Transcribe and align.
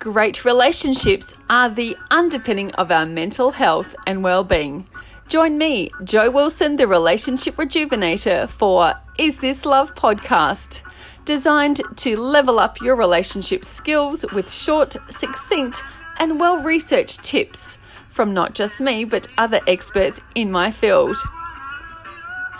Great 0.00 0.44
relationships 0.46 1.36
are 1.50 1.68
the 1.68 1.94
underpinning 2.10 2.72
of 2.76 2.90
our 2.90 3.04
mental 3.04 3.50
health 3.50 3.94
and 4.06 4.24
well-being. 4.24 4.88
Join 5.28 5.58
me, 5.58 5.90
Joe 6.04 6.30
Wilson, 6.30 6.76
the 6.76 6.86
relationship 6.86 7.56
rejuvenator 7.56 8.48
for 8.48 8.94
Is 9.18 9.36
This 9.36 9.66
Love 9.66 9.94
podcast, 9.94 10.80
designed 11.26 11.82
to 11.96 12.16
level 12.16 12.58
up 12.58 12.80
your 12.80 12.96
relationship 12.96 13.62
skills 13.62 14.24
with 14.34 14.50
short, 14.50 14.96
succinct, 15.10 15.82
and 16.18 16.40
well-researched 16.40 17.22
tips 17.22 17.76
from 18.08 18.32
not 18.32 18.54
just 18.54 18.80
me 18.80 19.04
but 19.04 19.26
other 19.36 19.60
experts 19.66 20.18
in 20.34 20.50
my 20.50 20.70
field. 20.70 21.14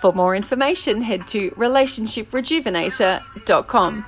For 0.00 0.12
more 0.12 0.34
information, 0.34 1.02
head 1.02 1.28
to 1.28 1.52
relationshiprejuvenator.com. 1.52 4.04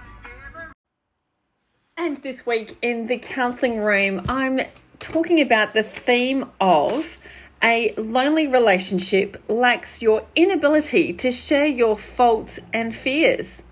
And 2.03 2.17
this 2.17 2.47
week 2.47 2.79
in 2.81 3.09
the 3.09 3.19
counseling 3.19 3.79
room, 3.79 4.25
I'm 4.27 4.63
talking 5.01 5.39
about 5.39 5.75
the 5.75 5.83
theme 5.83 6.51
of 6.59 7.19
a 7.63 7.93
lonely 7.99 8.47
relationship 8.47 9.37
lacks 9.49 10.01
your 10.01 10.25
inability 10.35 11.13
to 11.13 11.31
share 11.31 11.67
your 11.67 11.99
faults 11.99 12.59
and 12.73 12.97
fears. 12.97 13.65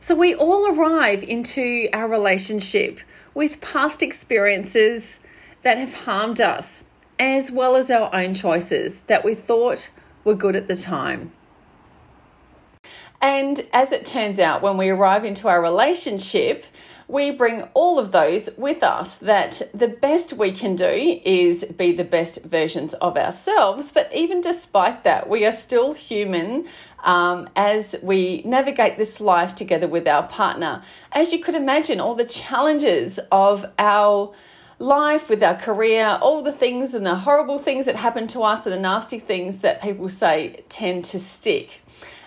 So 0.00 0.14
we 0.14 0.34
all 0.34 0.74
arrive 0.74 1.22
into 1.22 1.90
our 1.92 2.08
relationship 2.08 3.00
with 3.34 3.60
past 3.60 4.02
experiences 4.02 5.20
that 5.60 5.76
have 5.76 5.92
harmed 5.92 6.40
us, 6.40 6.84
as 7.18 7.52
well 7.52 7.76
as 7.76 7.90
our 7.90 8.08
own 8.14 8.32
choices 8.32 9.02
that 9.02 9.22
we 9.22 9.34
thought 9.34 9.90
were 10.24 10.34
good 10.34 10.56
at 10.56 10.66
the 10.66 10.76
time. 10.76 11.30
And 13.20 13.68
as 13.74 13.92
it 13.92 14.06
turns 14.06 14.38
out, 14.38 14.62
when 14.62 14.78
we 14.78 14.88
arrive 14.88 15.26
into 15.26 15.48
our 15.48 15.60
relationship, 15.60 16.64
we 17.08 17.30
bring 17.30 17.62
all 17.74 17.98
of 17.98 18.10
those 18.10 18.48
with 18.56 18.82
us 18.82 19.16
that 19.16 19.62
the 19.72 19.88
best 19.88 20.32
we 20.32 20.50
can 20.50 20.74
do 20.74 21.20
is 21.24 21.64
be 21.64 21.92
the 21.92 22.04
best 22.04 22.42
versions 22.44 22.94
of 22.94 23.16
ourselves. 23.16 23.92
But 23.92 24.12
even 24.12 24.40
despite 24.40 25.04
that, 25.04 25.28
we 25.28 25.44
are 25.46 25.52
still 25.52 25.92
human 25.92 26.66
um, 27.04 27.48
as 27.54 27.94
we 28.02 28.42
navigate 28.44 28.98
this 28.98 29.20
life 29.20 29.54
together 29.54 29.86
with 29.86 30.08
our 30.08 30.26
partner. 30.26 30.82
As 31.12 31.32
you 31.32 31.38
could 31.38 31.54
imagine, 31.54 32.00
all 32.00 32.16
the 32.16 32.24
challenges 32.24 33.20
of 33.30 33.64
our 33.78 34.34
life, 34.80 35.28
with 35.28 35.42
our 35.42 35.56
career, 35.56 36.18
all 36.20 36.42
the 36.42 36.52
things 36.52 36.92
and 36.92 37.06
the 37.06 37.14
horrible 37.14 37.58
things 37.58 37.86
that 37.86 37.96
happen 37.96 38.26
to 38.28 38.40
us 38.40 38.66
and 38.66 38.74
the 38.74 38.80
nasty 38.80 39.20
things 39.20 39.58
that 39.58 39.80
people 39.80 40.08
say 40.08 40.64
tend 40.68 41.04
to 41.04 41.18
stick. 41.18 41.80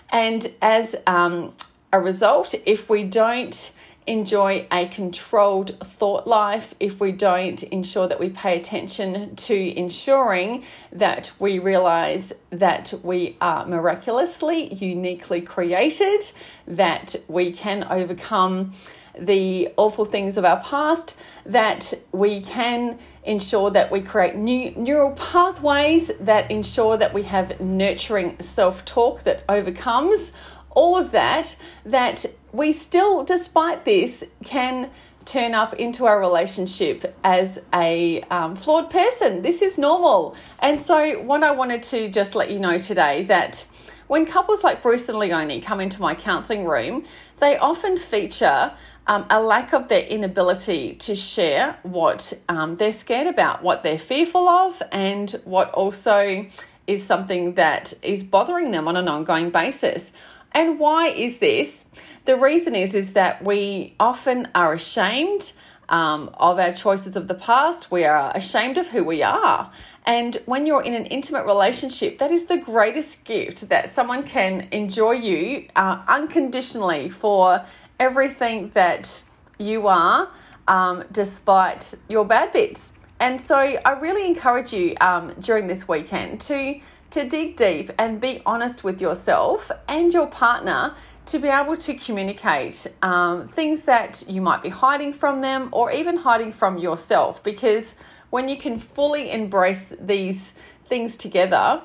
And 0.08 0.52
as 0.60 0.96
um, 1.06 1.54
a 1.92 2.00
result, 2.00 2.54
if 2.66 2.88
we 2.88 3.04
don't 3.04 3.72
enjoy 4.06 4.66
a 4.72 4.88
controlled 4.88 5.78
thought 5.98 6.26
life 6.26 6.74
if 6.80 7.00
we 7.00 7.12
don't 7.12 7.62
ensure 7.64 8.08
that 8.08 8.18
we 8.18 8.30
pay 8.30 8.58
attention 8.58 9.36
to 9.36 9.78
ensuring 9.78 10.64
that 10.92 11.30
we 11.38 11.58
realize 11.58 12.32
that 12.50 12.92
we 13.02 13.36
are 13.40 13.66
miraculously, 13.66 14.72
uniquely 14.74 15.40
created, 15.40 16.22
that 16.66 17.14
we 17.28 17.52
can 17.52 17.84
overcome 17.90 18.72
the 19.18 19.68
awful 19.76 20.04
things 20.04 20.36
of 20.36 20.44
our 20.44 20.60
past, 20.60 21.16
that 21.44 21.92
we 22.12 22.40
can 22.40 22.98
ensure 23.24 23.70
that 23.70 23.90
we 23.90 24.00
create 24.00 24.34
new 24.34 24.70
neural 24.72 25.12
pathways 25.12 26.10
that 26.20 26.50
ensure 26.50 26.96
that 26.96 27.12
we 27.12 27.22
have 27.22 27.60
nurturing 27.60 28.40
self 28.40 28.84
talk 28.84 29.22
that 29.24 29.44
overcomes 29.48 30.32
all 30.70 30.96
of 30.96 31.10
that, 31.12 31.56
that 31.84 32.26
we 32.52 32.72
still, 32.72 33.24
despite 33.24 33.84
this, 33.84 34.24
can 34.44 34.90
turn 35.24 35.54
up 35.54 35.74
into 35.74 36.06
our 36.06 36.18
relationship 36.18 37.14
as 37.22 37.58
a 37.74 38.22
um, 38.30 38.56
flawed 38.56 38.90
person. 38.90 39.42
This 39.42 39.62
is 39.62 39.78
normal. 39.78 40.34
And 40.60 40.80
so, 40.80 41.22
what 41.22 41.42
I 41.42 41.50
wanted 41.50 41.82
to 41.84 42.10
just 42.10 42.34
let 42.34 42.50
you 42.50 42.58
know 42.58 42.78
today 42.78 43.24
that 43.24 43.66
when 44.06 44.26
couples 44.26 44.64
like 44.64 44.82
Bruce 44.82 45.08
and 45.08 45.18
Leonie 45.18 45.60
come 45.60 45.80
into 45.80 46.00
my 46.00 46.14
counseling 46.14 46.64
room, 46.64 47.04
they 47.38 47.56
often 47.58 47.96
feature 47.96 48.72
um, 49.06 49.26
a 49.30 49.40
lack 49.40 49.72
of 49.72 49.88
their 49.88 50.02
inability 50.02 50.94
to 50.94 51.14
share 51.14 51.76
what 51.82 52.32
um, 52.48 52.76
they're 52.76 52.92
scared 52.92 53.26
about, 53.26 53.62
what 53.62 53.82
they're 53.82 53.98
fearful 53.98 54.48
of, 54.48 54.82
and 54.92 55.40
what 55.44 55.70
also 55.72 56.46
is 56.86 57.04
something 57.04 57.54
that 57.54 57.94
is 58.02 58.24
bothering 58.24 58.72
them 58.72 58.88
on 58.88 58.96
an 58.96 59.06
ongoing 59.06 59.50
basis. 59.50 60.12
And 60.52 60.78
why 60.78 61.08
is 61.08 61.38
this? 61.38 61.84
The 62.24 62.36
reason 62.36 62.74
is 62.74 62.94
is 62.94 63.12
that 63.12 63.44
we 63.44 63.94
often 63.98 64.48
are 64.54 64.74
ashamed 64.74 65.52
um, 65.88 66.30
of 66.34 66.58
our 66.58 66.72
choices 66.72 67.16
of 67.16 67.28
the 67.28 67.34
past. 67.34 67.90
We 67.90 68.04
are 68.04 68.32
ashamed 68.34 68.78
of 68.78 68.88
who 68.88 69.04
we 69.04 69.22
are. 69.22 69.72
And 70.06 70.40
when 70.46 70.66
you're 70.66 70.82
in 70.82 70.94
an 70.94 71.06
intimate 71.06 71.44
relationship, 71.44 72.18
that 72.18 72.32
is 72.32 72.46
the 72.46 72.56
greatest 72.56 73.24
gift 73.24 73.68
that 73.68 73.94
someone 73.94 74.22
can 74.22 74.68
enjoy 74.72 75.12
you 75.12 75.68
uh, 75.76 76.02
unconditionally 76.08 77.10
for 77.10 77.64
everything 77.98 78.70
that 78.74 79.22
you 79.58 79.86
are, 79.88 80.30
um, 80.68 81.04
despite 81.12 81.94
your 82.08 82.24
bad 82.24 82.52
bits. 82.52 82.92
And 83.20 83.38
so 83.38 83.56
I 83.56 83.98
really 84.00 84.26
encourage 84.26 84.72
you 84.72 84.94
um, 85.00 85.34
during 85.40 85.66
this 85.66 85.86
weekend 85.86 86.40
to 86.42 86.80
to 87.10 87.28
dig 87.28 87.56
deep 87.56 87.90
and 87.98 88.20
be 88.20 88.40
honest 88.46 88.84
with 88.84 89.00
yourself 89.00 89.70
and 89.88 90.12
your 90.12 90.28
partner 90.28 90.94
to 91.26 91.38
be 91.38 91.48
able 91.48 91.76
to 91.76 91.94
communicate 91.94 92.86
um, 93.02 93.46
things 93.48 93.82
that 93.82 94.24
you 94.28 94.40
might 94.40 94.62
be 94.62 94.68
hiding 94.68 95.12
from 95.12 95.40
them 95.40 95.68
or 95.72 95.92
even 95.92 96.16
hiding 96.16 96.52
from 96.52 96.78
yourself. 96.78 97.42
Because 97.42 97.94
when 98.30 98.48
you 98.48 98.58
can 98.58 98.78
fully 98.78 99.30
embrace 99.30 99.82
these 100.00 100.52
things 100.88 101.16
together, 101.16 101.82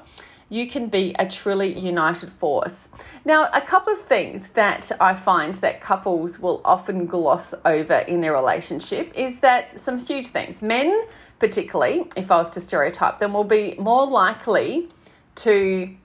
you 0.50 0.69
can 0.69 0.88
be 0.88 1.16
a 1.18 1.28
truly 1.28 1.78
united 1.78 2.31
force. 2.34 2.88
Now, 3.24 3.50
a 3.52 3.62
couple 3.62 3.94
of 3.94 4.02
things 4.03 4.47
that 4.53 4.91
I 5.00 5.16
find 5.16 5.56
that 5.56 5.81
couples 5.81 6.40
will 6.40 6.62
often 6.64 7.08
gloss 7.08 7.53
over 7.66 7.97
in 8.00 8.22
their 8.22 8.34
relationship 8.34 9.12
is 9.16 9.40
that 9.40 9.80
some 9.80 9.97
huge 9.97 10.28
things. 10.28 10.62
Men, 10.62 11.08
particularly, 11.40 12.06
if 12.16 12.30
I 12.30 12.38
was 12.38 12.52
to 12.52 12.62
stereotype 12.62 13.19
them, 13.19 13.34
will 13.34 13.44
be 13.44 13.75
more 13.80 14.06
likely 14.06 14.90
to 15.35 15.96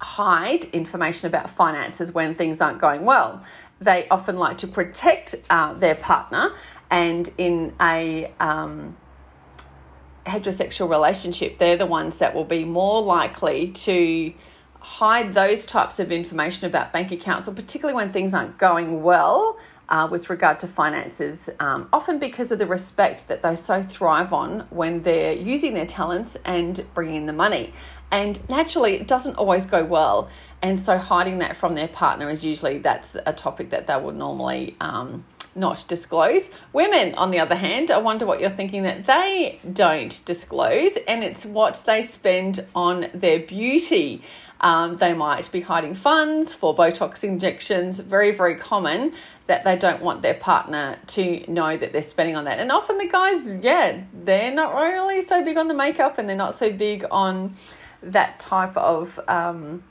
hide 0.00 0.64
information 0.66 1.26
about 1.26 1.50
finances 1.50 2.12
when 2.12 2.34
things 2.34 2.60
aren't 2.60 2.80
going 2.80 3.04
well. 3.04 3.44
They 3.80 4.08
often 4.08 4.36
like 4.36 4.58
to 4.58 4.66
protect 4.66 5.34
uh, 5.50 5.74
their 5.74 5.94
partner, 5.94 6.52
and 6.90 7.28
in 7.38 7.74
a 7.80 8.32
um, 8.40 8.96
heterosexual 10.26 10.88
relationship, 10.88 11.58
they're 11.58 11.76
the 11.76 11.86
ones 11.86 12.16
that 12.16 12.34
will 12.34 12.44
be 12.44 12.64
more 12.64 13.02
likely 13.02 13.68
to 13.68 14.32
hide 14.80 15.34
those 15.34 15.66
types 15.66 15.98
of 15.98 16.12
information 16.12 16.66
about 16.66 16.92
bank 16.92 17.10
accounts, 17.10 17.48
or 17.48 17.52
particularly 17.52 17.94
when 17.94 18.12
things 18.12 18.32
aren't 18.32 18.58
going 18.58 19.02
well. 19.02 19.58
Uh, 19.86 20.08
with 20.10 20.30
regard 20.30 20.58
to 20.58 20.66
finances, 20.66 21.50
um, 21.60 21.86
often 21.92 22.18
because 22.18 22.50
of 22.50 22.58
the 22.58 22.66
respect 22.66 23.28
that 23.28 23.42
they 23.42 23.54
so 23.54 23.82
thrive 23.82 24.32
on 24.32 24.66
when 24.70 25.02
they're 25.02 25.34
using 25.34 25.74
their 25.74 25.84
talents 25.84 26.38
and 26.46 26.86
bringing 26.94 27.16
in 27.16 27.26
the 27.26 27.34
money. 27.34 27.70
And 28.10 28.48
naturally, 28.48 28.94
it 28.94 29.06
doesn't 29.06 29.34
always 29.34 29.66
go 29.66 29.84
well. 29.84 30.30
And 30.62 30.80
so, 30.80 30.96
hiding 30.96 31.40
that 31.40 31.56
from 31.58 31.74
their 31.74 31.88
partner 31.88 32.30
is 32.30 32.42
usually 32.42 32.78
that's 32.78 33.14
a 33.26 33.32
topic 33.34 33.70
that 33.70 33.86
they 33.86 34.00
would 34.00 34.16
normally 34.16 34.76
um, 34.80 35.24
not 35.54 35.84
disclose. 35.88 36.42
Women, 36.72 37.14
on 37.14 37.30
the 37.30 37.38
other 37.38 37.54
hand, 37.54 37.90
I 37.90 37.98
wonder 37.98 38.26
what 38.26 38.40
you're 38.40 38.50
thinking 38.50 38.84
that 38.84 39.06
they 39.06 39.60
don't 39.70 40.18
disclose, 40.24 40.92
and 41.06 41.22
it's 41.22 41.44
what 41.44 41.82
they 41.86 42.02
spend 42.02 42.66
on 42.74 43.10
their 43.12 43.40
beauty. 43.40 44.22
Um, 44.64 44.96
they 44.96 45.12
might 45.12 45.52
be 45.52 45.60
hiding 45.60 45.94
funds 45.94 46.54
for 46.54 46.74
Botox 46.74 47.22
injections, 47.22 47.98
very, 47.98 48.34
very 48.34 48.56
common 48.56 49.12
that 49.46 49.62
they 49.62 49.76
don't 49.76 50.00
want 50.00 50.22
their 50.22 50.32
partner 50.32 50.98
to 51.08 51.44
know 51.52 51.76
that 51.76 51.92
they're 51.92 52.02
spending 52.02 52.34
on 52.34 52.44
that. 52.44 52.58
And 52.58 52.72
often 52.72 52.96
the 52.96 53.06
guys, 53.06 53.46
yeah, 53.62 54.00
they're 54.24 54.54
not 54.54 54.74
really 54.74 55.24
so 55.26 55.44
big 55.44 55.58
on 55.58 55.68
the 55.68 55.74
makeup 55.74 56.16
and 56.16 56.26
they're 56.26 56.34
not 56.34 56.58
so 56.58 56.72
big 56.72 57.04
on 57.10 57.54
that 58.02 58.40
type 58.40 58.74
of 58.74 59.20
um, 59.28 59.84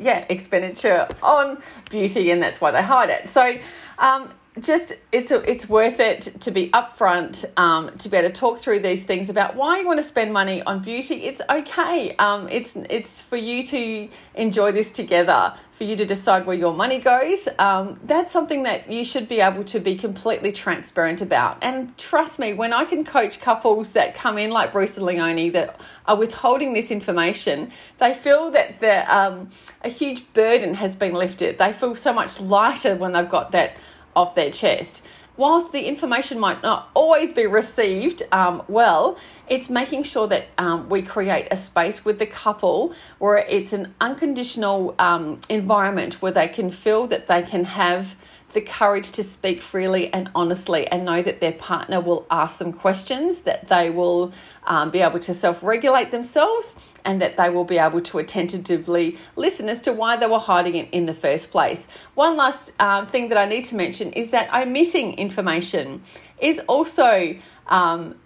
yeah 0.00 0.24
expenditure 0.28 1.06
on 1.22 1.62
beauty, 1.88 2.32
and 2.32 2.42
that's 2.42 2.60
why 2.60 2.72
they 2.72 2.82
hide 2.82 3.10
it. 3.10 3.30
So. 3.30 3.56
Um, 4.00 4.30
just 4.60 4.94
it's 5.12 5.30
a, 5.30 5.50
it's 5.50 5.68
worth 5.68 6.00
it 6.00 6.22
to 6.40 6.50
be 6.50 6.70
upfront 6.70 7.44
um, 7.56 7.96
to 7.98 8.08
be 8.08 8.16
able 8.16 8.28
to 8.28 8.34
talk 8.34 8.60
through 8.60 8.80
these 8.80 9.02
things 9.02 9.30
about 9.30 9.56
why 9.56 9.80
you 9.80 9.86
want 9.86 9.98
to 9.98 10.04
spend 10.04 10.32
money 10.32 10.62
on 10.62 10.82
beauty. 10.82 11.24
It's 11.24 11.40
okay. 11.48 12.14
Um, 12.16 12.48
it's 12.48 12.76
it's 12.88 13.20
for 13.20 13.36
you 13.36 13.62
to 13.64 14.08
enjoy 14.34 14.72
this 14.72 14.90
together 14.90 15.54
for 15.78 15.84
you 15.84 15.94
to 15.94 16.04
decide 16.04 16.44
where 16.44 16.56
your 16.56 16.74
money 16.74 16.98
goes. 16.98 17.46
Um, 17.56 18.00
that's 18.02 18.32
something 18.32 18.64
that 18.64 18.90
you 18.90 19.04
should 19.04 19.28
be 19.28 19.40
able 19.40 19.62
to 19.64 19.78
be 19.78 19.96
completely 19.96 20.50
transparent 20.50 21.22
about. 21.22 21.58
And 21.62 21.96
trust 21.96 22.40
me, 22.40 22.52
when 22.52 22.72
I 22.72 22.84
can 22.84 23.04
coach 23.04 23.40
couples 23.40 23.92
that 23.92 24.16
come 24.16 24.38
in 24.38 24.50
like 24.50 24.72
Bruce 24.72 24.96
and 24.96 25.06
Leonie 25.06 25.50
that 25.50 25.80
are 26.06 26.16
withholding 26.16 26.72
this 26.72 26.90
information, 26.90 27.70
they 27.98 28.12
feel 28.12 28.50
that 28.50 28.80
the, 28.80 29.16
um, 29.16 29.50
a 29.82 29.88
huge 29.88 30.32
burden 30.32 30.74
has 30.74 30.96
been 30.96 31.12
lifted. 31.12 31.58
They 31.58 31.72
feel 31.72 31.94
so 31.94 32.12
much 32.12 32.40
lighter 32.40 32.96
when 32.96 33.12
they've 33.12 33.30
got 33.30 33.52
that 33.52 33.76
off 34.18 34.34
their 34.34 34.50
chest. 34.50 35.02
whilst 35.36 35.70
the 35.70 35.84
information 35.92 36.36
might 36.46 36.60
not 36.64 36.90
always 36.94 37.30
be 37.32 37.46
received 37.46 38.18
um, 38.32 38.60
well, 38.68 39.16
it's 39.48 39.70
making 39.70 40.02
sure 40.02 40.26
that 40.26 40.44
um, 40.58 40.88
we 40.88 41.00
create 41.00 41.46
a 41.50 41.56
space 41.56 42.04
with 42.04 42.18
the 42.18 42.26
couple 42.26 42.92
where 43.18 43.38
it's 43.56 43.72
an 43.72 43.94
unconditional 44.00 44.94
um, 44.98 45.40
environment 45.48 46.20
where 46.20 46.32
they 46.32 46.48
can 46.48 46.70
feel 46.70 47.06
that 47.06 47.28
they 47.28 47.42
can 47.42 47.64
have 47.64 48.16
the 48.52 48.60
courage 48.60 49.12
to 49.12 49.22
speak 49.22 49.60
freely 49.60 50.12
and 50.12 50.30
honestly 50.34 50.86
and 50.86 51.04
know 51.04 51.22
that 51.22 51.40
their 51.40 51.52
partner 51.52 52.00
will 52.00 52.26
ask 52.30 52.58
them 52.58 52.72
questions, 52.72 53.40
that 53.40 53.68
they 53.68 53.90
will 53.90 54.32
um, 54.64 54.90
be 54.90 55.00
able 55.00 55.18
to 55.20 55.34
self 55.34 55.62
regulate 55.62 56.10
themselves, 56.10 56.74
and 57.04 57.20
that 57.20 57.36
they 57.36 57.50
will 57.50 57.64
be 57.64 57.78
able 57.78 58.00
to 58.00 58.18
attentively 58.18 59.18
listen 59.36 59.68
as 59.68 59.80
to 59.82 59.92
why 59.92 60.16
they 60.16 60.26
were 60.26 60.38
hiding 60.38 60.74
it 60.76 60.88
in 60.92 61.06
the 61.06 61.14
first 61.14 61.50
place. 61.50 61.86
One 62.14 62.36
last 62.36 62.72
um, 62.80 63.06
thing 63.06 63.28
that 63.28 63.38
I 63.38 63.46
need 63.46 63.64
to 63.66 63.76
mention 63.76 64.12
is 64.12 64.30
that 64.30 64.52
omitting 64.54 65.14
information 65.14 66.02
is 66.40 66.60
also. 66.68 67.36
Um, 67.66 68.16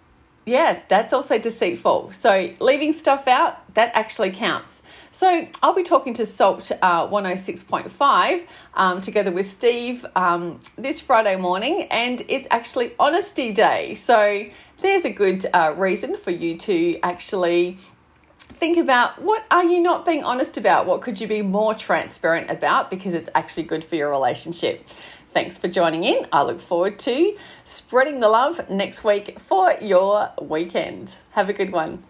yeah, 0.45 0.81
that's 0.89 1.13
also 1.13 1.39
deceitful. 1.39 2.13
So, 2.13 2.53
leaving 2.59 2.93
stuff 2.95 3.29
out, 3.29 3.75
that 3.75 3.93
actually 3.95 4.33
counts. 4.33 4.82
So 5.15 5.47
I'll 5.63 5.75
be 5.75 5.83
talking 5.83 6.15
to 6.15 6.25
Salt 6.25 6.73
uh, 6.81 7.07
106.5 7.07 8.47
um, 8.75 9.03
together 9.03 9.31
with 9.31 9.53
Steve 9.53 10.07
um, 10.17 10.59
this 10.79 11.01
Friday 11.01 11.37
morning, 11.37 11.83
and 11.91 12.25
it's 12.29 12.49
actually 12.51 12.95
Honesty 12.99 13.53
Day. 13.53 13.95
So 13.95 14.47
there's 14.81 15.05
a 15.05 15.13
good 15.13 15.45
uh, 15.53 15.75
reason 15.77 16.17
for 16.17 16.31
you 16.31 16.57
to 16.61 16.99
actually 17.03 17.79
think 18.55 18.79
about 18.79 19.21
what 19.21 19.45
are 19.51 19.65
you 19.65 19.81
not 19.81 20.07
being 20.07 20.25
honest 20.25 20.57
about? 20.57 20.87
What 20.87 21.03
could 21.03 21.21
you 21.21 21.29
be 21.29 21.43
more 21.43 21.75
transparent 21.75 22.51
about? 22.51 22.89
Because 22.91 23.13
it's 23.13 23.29
actually 23.35 23.65
good 23.65 23.85
for 23.85 23.97
your 23.97 24.11
relationship. 24.11 24.87
Thanks 25.35 25.59
for 25.59 25.69
joining 25.69 26.05
in. 26.05 26.27
I 26.33 26.43
look 26.43 26.61
forward 26.61 26.99
to 27.01 27.37
spreading 27.67 28.21
the 28.21 28.29
love 28.29 28.71
next 28.71 29.05
week 29.05 29.39
for 29.41 29.75
your 29.81 30.31
weekend. 30.41 31.17
Have 31.33 31.51
a 31.51 31.53
good 31.53 31.71
one. 31.71 32.03